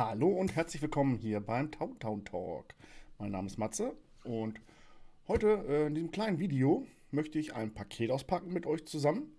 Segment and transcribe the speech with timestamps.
[0.00, 2.66] Hallo und herzlich willkommen hier beim Town Town Talk.
[3.18, 4.60] Mein Name ist Matze und
[5.26, 9.36] heute äh, in diesem kleinen Video möchte ich ein Paket auspacken mit euch zusammen,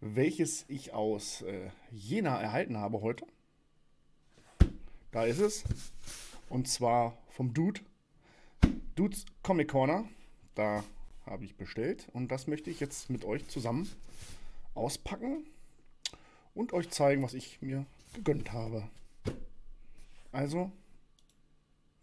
[0.00, 3.24] welches ich aus äh, Jena erhalten habe heute.
[5.12, 5.62] Da ist es.
[6.48, 7.80] Und zwar vom Dude.
[8.96, 10.08] Dudes Comic Corner.
[10.56, 10.82] Da
[11.26, 13.88] habe ich bestellt und das möchte ich jetzt mit euch zusammen
[14.74, 15.46] auspacken
[16.56, 18.90] und euch zeigen, was ich mir gegönnt habe.
[20.32, 20.72] Also,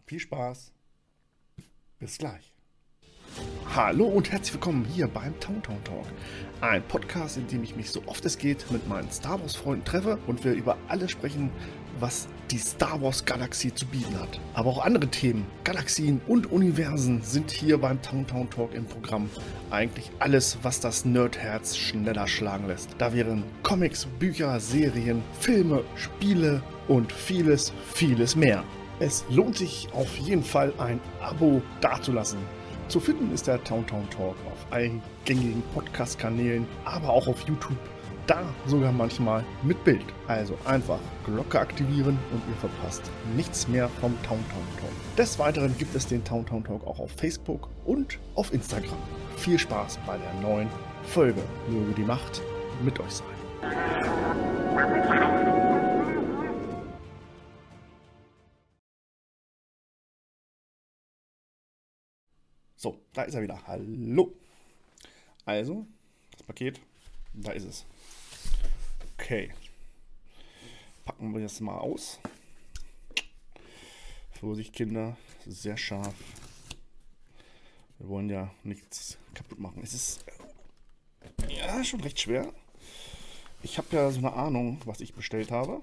[0.05, 0.71] viel Spaß.
[1.97, 2.53] Bis gleich.
[3.75, 6.05] Hallo und herzlich willkommen hier beim Town Town Talk.
[6.61, 9.83] Ein Podcast, in dem ich mich so oft es geht mit meinen Star Wars Freunden
[9.83, 11.49] treffe und wir über alles sprechen,
[11.99, 14.39] was die Star Wars Galaxie zu bieten hat.
[14.53, 19.27] Aber auch andere Themen, Galaxien und Universen sind hier beim Town Town Talk im Programm.
[19.71, 22.95] Eigentlich alles, was das Nerdherz schneller schlagen lässt.
[22.99, 28.65] Da wären Comics, Bücher, Serien, Filme, Spiele und vieles, vieles mehr.
[28.99, 32.39] Es lohnt sich auf jeden Fall ein Abo dazulassen.
[32.89, 37.77] Zu finden ist der Town Town Talk auf allen gängigen Podcast-Kanälen, aber auch auf YouTube.
[38.27, 40.03] Da sogar manchmal mit Bild.
[40.27, 43.03] Also einfach Glocke aktivieren und ihr verpasst
[43.35, 45.17] nichts mehr vom Town Town Talk.
[45.17, 48.97] Des Weiteren gibt es den Town Town Talk auch auf Facebook und auf Instagram.
[49.37, 50.67] Viel Spaß bei der neuen
[51.03, 51.41] Folge.
[51.69, 52.41] Möge die Macht
[52.83, 53.39] mit euch sein.
[62.81, 63.61] So, da ist er wieder.
[63.67, 64.33] Hallo.
[65.43, 65.85] Also,
[66.31, 66.79] das Paket,
[67.33, 67.85] da ist es.
[69.17, 69.51] Okay.
[71.03, 72.21] Packen wir das mal aus.
[74.31, 75.17] Vorsicht, Kinder.
[75.45, 76.15] Sehr scharf.
[77.97, 79.81] Wir wollen ja nichts kaputt machen.
[79.83, 80.23] Es ist
[81.49, 82.53] ja schon recht schwer.
[83.61, 85.81] Ich habe ja so eine Ahnung, was ich bestellt habe.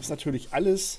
[0.00, 0.98] Ist natürlich alles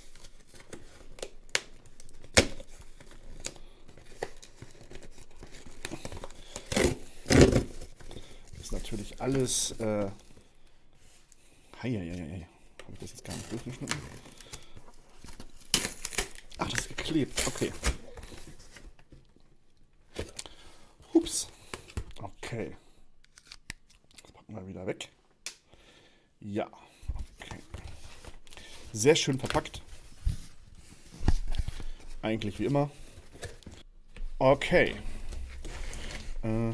[8.59, 10.09] ist natürlich alles äh,
[11.81, 12.47] Heieiei.
[12.83, 13.99] Habe ich das jetzt gar nicht durchgeschnitten?
[16.59, 17.43] Ach, das ist geklebt.
[17.47, 17.71] Okay.
[21.13, 21.47] Hups.
[22.21, 22.77] Okay.
[24.21, 25.09] Das packen wir wieder weg.
[26.39, 26.69] Ja.
[28.93, 29.81] Sehr schön verpackt.
[32.21, 32.91] Eigentlich wie immer.
[34.37, 34.95] Okay.
[36.43, 36.71] Äh,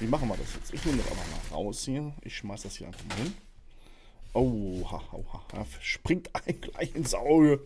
[0.00, 0.74] wie machen wir das jetzt?
[0.74, 2.12] Ich nehme das aber mal raus hier.
[2.22, 3.34] Ich schmeiß das hier einfach mal hin.
[4.32, 5.44] Oha, oha.
[5.52, 7.60] Da springt ein gleich ins Auge.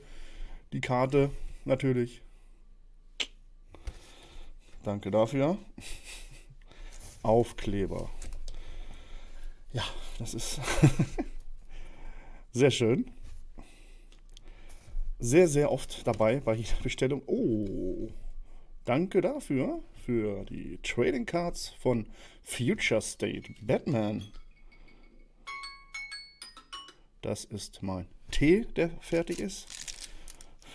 [0.72, 1.30] Die Karte,
[1.64, 2.20] natürlich.
[4.82, 5.56] Danke dafür.
[7.22, 8.10] Aufkleber.
[9.72, 9.84] Ja,
[10.18, 10.60] das ist
[12.52, 13.10] sehr schön
[15.18, 17.22] sehr, sehr oft dabei bei jeder Bestellung.
[17.26, 18.08] Oh,
[18.84, 22.06] danke dafür, für die Trading Cards von
[22.42, 24.22] Future State Batman.
[27.22, 29.66] Das ist mein Tee, der fertig ist.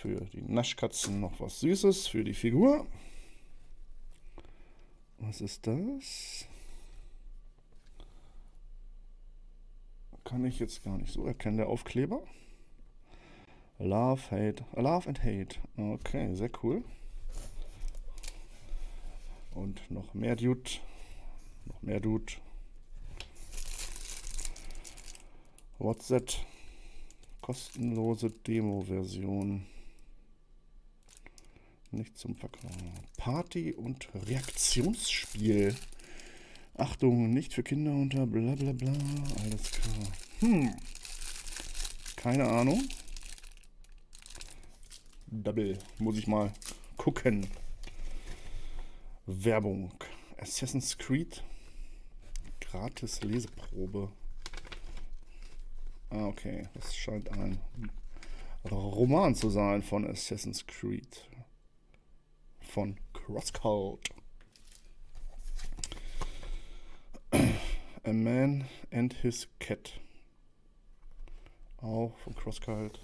[0.02, 2.86] Für die Naschkatzen noch was Süßes für die Figur.
[5.18, 6.48] Was ist das?
[10.24, 12.22] Kann ich jetzt gar nicht so erkennen, der Aufkleber.
[13.80, 15.58] Love, Hate, Love and Hate.
[15.78, 16.84] Okay, sehr cool.
[19.54, 20.70] Und noch mehr Dude.
[21.64, 22.34] Noch mehr Dude.
[25.78, 26.44] What's that?
[27.40, 29.64] Kostenlose Demo-Version.
[31.90, 32.70] Nicht zum Verkauf.
[33.16, 35.74] Party- und Reaktionsspiel.
[36.74, 38.92] Achtung, nicht für Kinder unter bla bla bla.
[39.42, 40.06] Alles klar.
[40.40, 40.74] Hm.
[42.16, 42.86] Keine Ahnung.
[45.32, 45.78] Double.
[45.98, 46.52] Muss ich mal
[46.96, 47.46] gucken.
[49.26, 49.92] Werbung.
[50.38, 51.44] Assassin's Creed.
[52.60, 54.10] Gratis Leseprobe.
[56.10, 56.68] Ah, okay.
[56.74, 57.60] Das scheint ein
[58.70, 61.28] Roman zu sein von Assassin's Creed.
[62.60, 64.10] Von Crosscode.
[67.30, 70.00] A Man and His Cat.
[71.76, 72.98] Auch von Crosscode.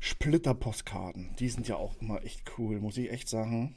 [0.00, 1.34] Splitter-Postkarten.
[1.38, 3.74] Die sind ja auch immer echt cool, muss ich echt sagen.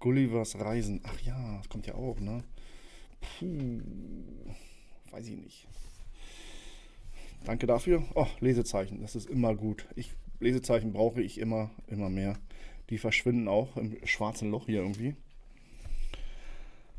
[0.00, 1.00] Gullivers Reisen.
[1.04, 2.44] Ach ja, das kommt ja auch, ne?
[3.20, 3.80] Puh,
[5.10, 5.66] weiß ich nicht.
[7.44, 8.04] Danke dafür.
[8.14, 9.86] Oh, Lesezeichen, das ist immer gut.
[9.96, 12.38] Ich, Lesezeichen brauche ich immer, immer mehr.
[12.90, 15.14] Die verschwinden auch im schwarzen Loch hier irgendwie.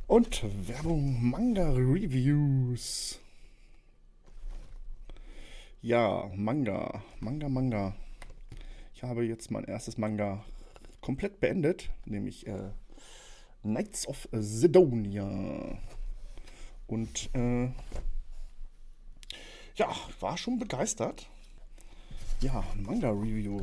[0.07, 3.19] Und Werbung Manga Reviews.
[5.81, 7.95] Ja, Manga, Manga, Manga.
[8.93, 10.43] Ich habe jetzt mein erstes Manga
[10.99, 12.71] komplett beendet, nämlich äh,
[13.61, 15.77] Knights of Sidonia.
[16.85, 17.67] Und äh,
[19.75, 21.29] ja, war schon begeistert.
[22.41, 23.61] Ja, Manga-Review.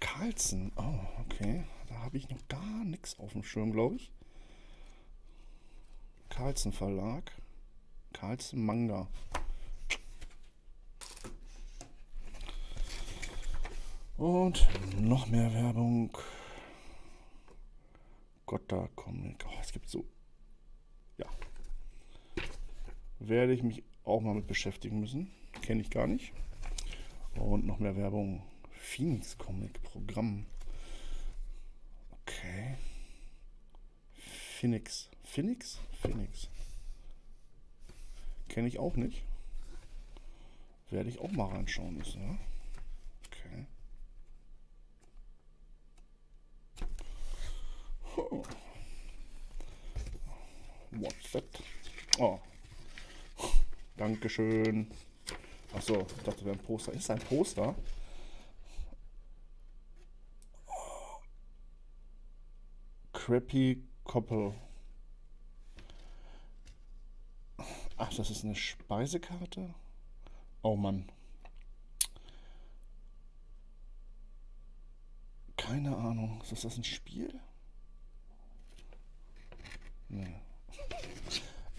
[0.00, 0.72] Carlsen.
[0.74, 1.62] Oh, okay.
[1.88, 4.10] Da habe ich noch gar nichts auf dem Schirm, glaube ich.
[6.30, 7.30] Carlsen Verlag.
[8.12, 9.06] Carlsen Manga.
[14.16, 14.66] Und
[15.00, 16.16] noch mehr Werbung.
[18.46, 19.44] Gotta Comic.
[19.46, 20.04] Oh, es gibt so.
[21.18, 21.26] Ja.
[23.18, 25.30] Werde ich mich auch mal mit beschäftigen müssen.
[25.62, 26.32] Kenne ich gar nicht.
[27.34, 28.42] Und noch mehr Werbung.
[28.70, 30.46] Phoenix Comic Programm.
[32.22, 32.76] Okay.
[34.14, 35.10] Phoenix.
[35.24, 35.78] Phoenix?
[36.00, 36.48] Phoenix.
[38.48, 39.22] Kenne ich auch nicht.
[40.90, 42.22] Werde ich auch mal reinschauen müssen.
[42.22, 42.38] Ja?
[43.26, 43.66] Okay.
[48.04, 48.05] Oh.
[50.90, 51.44] What's that?
[52.18, 52.40] Oh.
[53.96, 54.90] Dankeschön.
[55.74, 56.92] Achso, ich dachte, wäre ein Poster.
[56.92, 57.74] Ist ein Poster?
[63.12, 64.54] Crappy Koppel.
[67.98, 69.74] Ach, das ist eine Speisekarte?
[70.62, 71.10] Oh Mann.
[75.56, 76.40] Keine Ahnung.
[76.50, 77.40] Ist das ein Spiel?
[80.08, 80.34] Nee.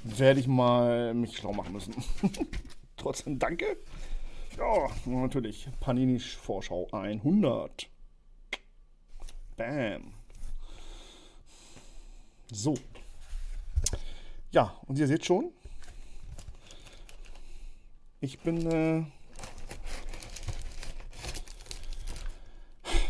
[0.03, 1.95] Werde ich mal mich schlau machen müssen.
[2.97, 3.77] Trotzdem danke.
[4.57, 5.69] Ja, natürlich.
[5.79, 7.89] Paninisch Vorschau 100.
[9.55, 10.13] Bam.
[12.51, 12.75] So.
[14.51, 15.51] Ja, und ihr seht schon,
[18.21, 19.03] ich bin äh,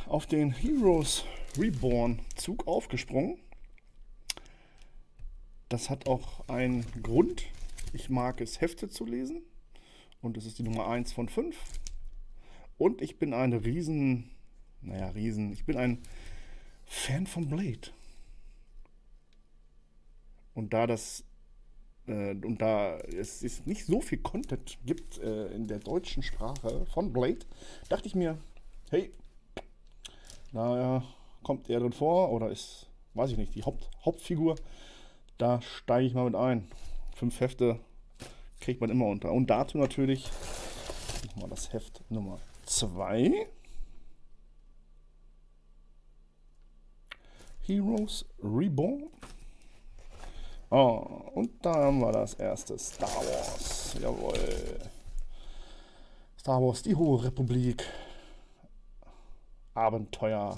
[0.08, 1.24] auf den Heroes
[1.58, 3.40] Reborn Zug aufgesprungen.
[5.70, 7.44] Das hat auch einen Grund.
[7.94, 9.42] Ich mag es, Hefte zu lesen.
[10.22, 11.56] Und das ist die Nummer 1 von 5.
[12.78, 14.30] Und ich bin ein Riesen,
[14.82, 16.02] naja, Riesen, ich bin ein
[16.86, 17.92] Fan von Blade.
[20.54, 21.24] Und da das
[22.08, 26.86] äh, und da es ist nicht so viel Content gibt äh, in der deutschen Sprache
[26.94, 27.40] von Blade,
[27.90, 28.38] dachte ich mir,
[28.90, 29.12] hey,
[30.52, 31.04] naja,
[31.44, 34.56] kommt er drin vor oder ist, weiß ich nicht, die Haupt, Hauptfigur,
[35.38, 36.68] da steige ich mal mit ein.
[37.16, 37.80] Fünf Hefte
[38.60, 39.32] kriegt man immer unter.
[39.32, 40.30] Und dazu natürlich
[41.36, 43.48] mal das Heft Nummer 2.
[47.62, 49.04] Heroes Reborn.
[50.70, 53.96] Oh, und da haben wir das erste Star Wars.
[54.02, 54.80] Jawohl.
[56.40, 57.84] Star Wars, die Hohe Republik.
[59.74, 60.58] Abenteuer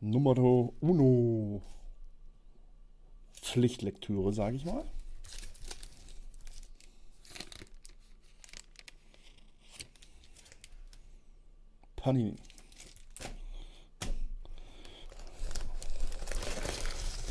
[0.00, 1.60] Numero Uno.
[3.48, 4.84] Pflichtlektüre, sage ich mal.
[11.96, 12.36] Panini.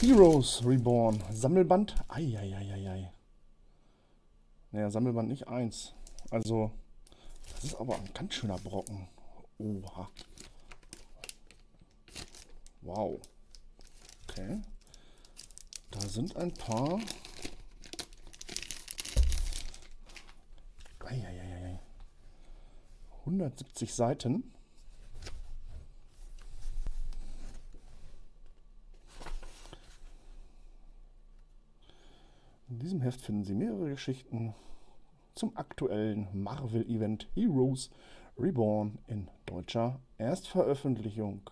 [0.02, 1.24] Heroes Reborn.
[1.32, 1.96] Sammelband.
[2.08, 3.12] Eieieiei.
[4.72, 5.94] Naja, Sammelband nicht eins.
[6.32, 6.72] Also,
[7.52, 9.08] das ist aber ein ganz schöner Brocken.
[9.60, 10.10] Oha.
[12.82, 13.20] Wow.
[14.28, 14.62] Okay.
[16.00, 17.00] Da sind ein paar.
[21.04, 21.80] Eieieiei.
[23.22, 24.54] 170 Seiten.
[32.70, 34.54] In diesem Heft finden Sie mehrere Geschichten
[35.34, 37.90] zum aktuellen Marvel-Event Heroes
[38.38, 41.50] Reborn in deutscher Erstveröffentlichung.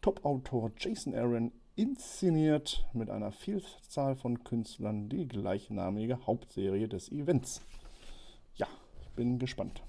[0.00, 7.60] Top-Autor Jason Aaron inszeniert mit einer Vielzahl von Künstlern die gleichnamige Hauptserie des Events.
[8.56, 8.68] Ja,
[9.02, 9.82] ich bin gespannt.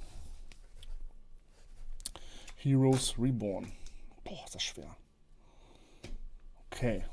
[2.58, 3.72] Heroes Reborn.
[4.24, 4.96] Boah, ist das schwer.
[6.72, 7.06] Okay.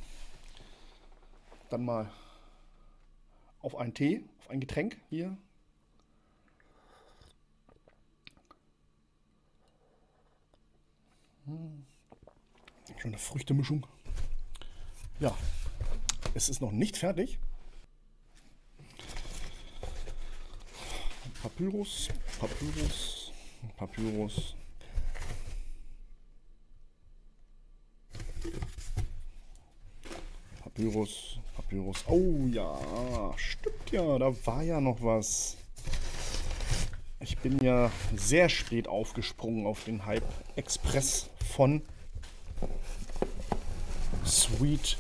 [1.69, 2.11] Dann mal
[3.61, 5.37] auf einen Tee, auf ein Getränk hier.
[11.45, 11.85] Hm.
[12.97, 13.87] Schöne Früchtemischung.
[15.23, 15.33] Ja,
[16.35, 17.38] es ist noch nicht fertig.
[21.41, 22.09] Papyrus,
[22.41, 23.31] Papyrus,
[23.76, 24.57] Papyrus.
[30.64, 32.05] Papyrus, Papyrus.
[32.09, 35.57] Oh ja, stimmt ja, da war ja noch was.
[37.21, 40.26] Ich bin ja sehr spät aufgesprungen auf den Hype
[40.57, 41.81] Express von
[44.25, 44.99] Sweet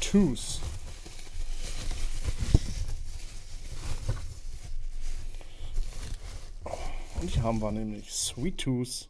[0.00, 0.60] Tooth.
[7.20, 9.08] Und hier haben wir nämlich Sweet Tooth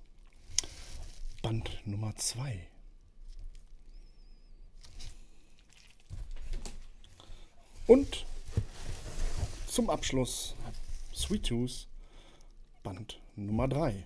[1.43, 2.67] Band Nummer 2.
[7.87, 8.27] Und
[9.67, 10.55] zum Abschluss
[11.15, 11.87] Sweet Tooth
[12.83, 14.05] Band Nummer 3.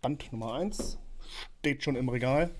[0.00, 0.98] Band Nummer 1
[1.58, 2.50] steht schon im Regal.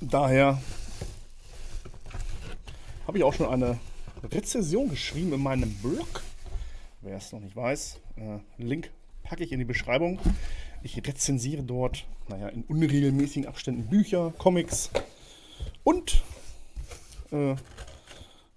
[0.00, 0.60] Daher
[3.06, 3.78] habe ich auch schon eine
[4.30, 6.22] Rezession geschrieben in meinem Blog.
[7.00, 8.90] Wer es noch nicht weiß, äh, Link
[9.22, 10.18] packe ich in die Beschreibung.
[10.82, 14.90] Ich rezensiere dort, naja, in unregelmäßigen Abständen Bücher, Comics
[15.84, 16.22] und,
[17.32, 17.54] äh,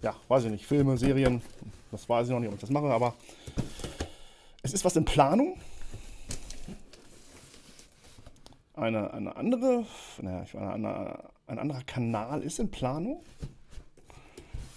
[0.01, 1.41] ja, weiß ich nicht, Filme, Serien.
[1.91, 3.15] Das weiß ich noch nicht, ob ich das mache, aber
[4.61, 5.59] es ist was in Planung.
[8.85, 9.83] Eine, eine andere,
[10.21, 13.25] naja, eine, ein anderer Kanal ist in Planung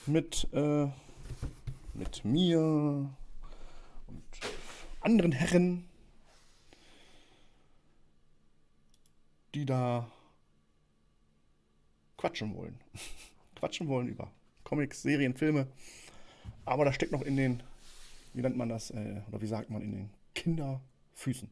[0.07, 0.87] mit, äh,
[1.93, 3.13] mit mir und
[5.03, 5.85] anderen Herren,
[9.55, 10.11] die da
[12.17, 12.81] quatschen wollen.
[13.57, 14.31] quatschen wollen über
[14.65, 15.67] Comics, Serien, Filme.
[16.65, 17.63] Aber das steckt noch in den,
[18.33, 21.51] wie nennt man das, äh, oder wie sagt man, in den Kinderfüßen.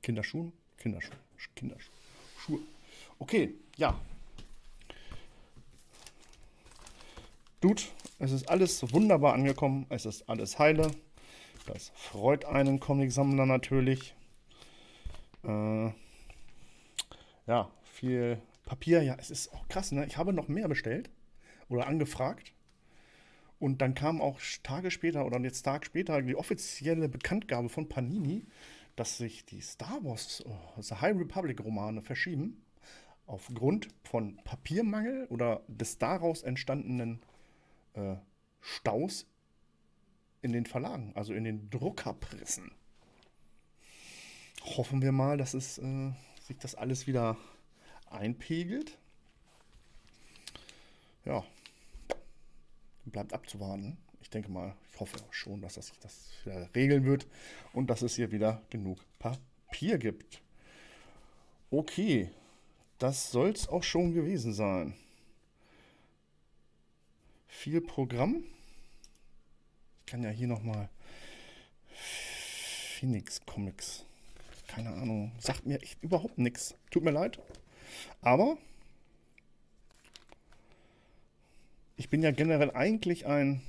[0.00, 0.54] Kinderschuhen?
[0.82, 1.16] Kinderschuhe.
[1.54, 2.60] Kinderschuhe.
[3.20, 3.98] Okay, ja.
[7.60, 7.82] Dude,
[8.18, 9.86] es ist alles wunderbar angekommen.
[9.90, 10.90] Es ist alles heile.
[11.66, 14.16] Das freut einen Comic-Sammler natürlich.
[15.44, 15.92] Äh,
[17.46, 19.02] ja, viel Papier.
[19.02, 20.04] Ja, es ist auch krass, ne?
[20.06, 21.10] Ich habe noch mehr bestellt
[21.68, 22.52] oder angefragt.
[23.60, 28.44] Und dann kam auch Tage später oder jetzt Tag später die offizielle Bekanntgabe von Panini,
[28.96, 32.62] dass sich die Star Wars, oh, The High Republic Romane verschieben.
[33.26, 37.22] Aufgrund von Papiermangel oder des daraus entstandenen
[37.94, 38.16] äh,
[38.60, 39.26] Staus
[40.42, 42.72] in den Verlagen, also in den Druckerpressen.
[44.76, 47.36] Hoffen wir mal, dass es äh, sich das alles wieder
[48.10, 48.98] einpegelt.
[51.24, 51.44] Ja,
[53.04, 53.96] bleibt abzuwarten.
[54.22, 57.26] Ich denke mal, ich hoffe schon, dass das sich das wieder regeln wird
[57.72, 60.40] und dass es hier wieder genug Papier gibt.
[61.70, 62.30] Okay,
[62.98, 64.94] das soll es auch schon gewesen sein.
[67.48, 68.44] Viel Programm.
[70.00, 70.88] Ich kann ja hier nochmal
[71.94, 74.04] Phoenix Comics.
[74.68, 75.32] Keine Ahnung.
[75.38, 76.74] Sagt mir echt überhaupt nichts.
[76.90, 77.38] Tut mir leid.
[78.20, 78.56] Aber
[81.96, 83.62] ich bin ja generell eigentlich ein,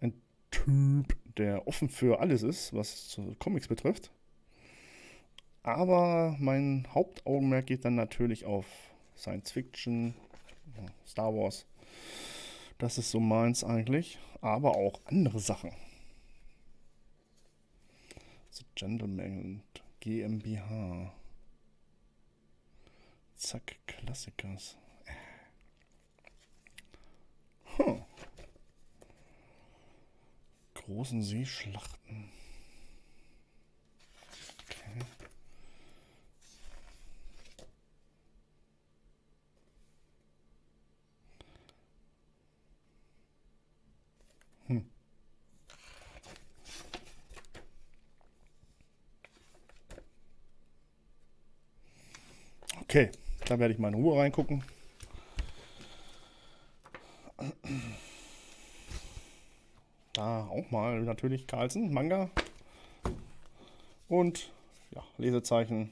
[0.00, 0.12] ein
[0.64, 4.10] Typ, der offen für alles ist, was Comics betrifft.
[5.62, 8.66] Aber mein Hauptaugenmerk geht dann natürlich auf
[9.16, 10.14] Science Fiction,
[11.06, 11.66] Star Wars.
[12.78, 14.18] Das ist so meins eigentlich.
[14.40, 15.72] Aber auch andere Sachen.
[18.50, 19.62] The Gentleman
[20.00, 21.12] GmbH.
[23.34, 24.78] Zack, Klassikers.
[27.76, 28.05] Hm.
[30.86, 32.30] Großen Seeschlachten.
[34.62, 35.04] Okay.
[44.68, 44.86] Hm.
[52.82, 53.10] Okay,
[53.46, 54.62] da werde ich mal in Ruhe reingucken.
[60.66, 62.30] Da auch mal natürlich Carlsen, Manga.
[64.08, 64.50] Und
[64.90, 65.90] ja, Lesezeichen.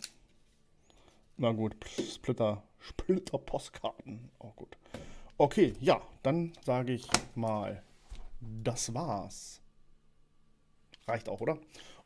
[1.37, 4.31] Na gut, Splitter, Splitter Postkarten.
[4.39, 4.77] Auch gut.
[5.37, 7.83] Okay, ja, dann sage ich mal,
[8.41, 9.61] das war's.
[11.07, 11.59] Reicht auch, oder?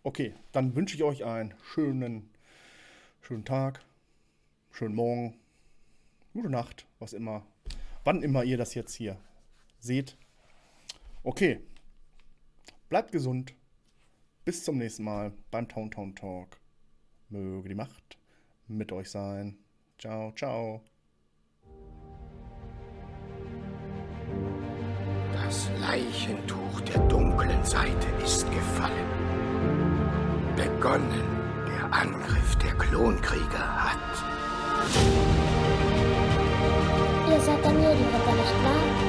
[0.03, 2.31] Okay, dann wünsche ich euch einen schönen,
[3.21, 3.85] schönen Tag,
[4.73, 5.39] schönen Morgen,
[6.33, 7.45] gute Nacht, was immer,
[8.05, 9.17] wann immer ihr das jetzt hier
[9.79, 10.17] seht.
[11.23, 11.61] Okay,
[12.89, 13.55] bleibt gesund.
[14.45, 16.59] Bis zum nächsten Mal beim Town Town Talk.
[17.29, 18.19] Möge die Macht
[18.67, 19.59] mit euch sein.
[19.99, 20.83] Ciao, ciao.
[25.33, 29.09] Das Leichentuch der dunklen Seite ist gefallen.
[30.57, 31.23] Begonnen
[31.67, 34.25] der Angriff der Klonkrieger hat.
[37.31, 39.09] Ihr seid der Medienritter, nicht wahr?